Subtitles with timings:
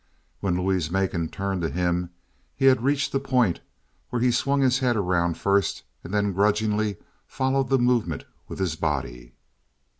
[0.39, 2.09] When Louise Macon turned to him,
[2.55, 3.59] he had reached the point
[4.09, 8.75] where he swung his head around first and then grudgingly followed the movement with his
[8.75, 9.35] body.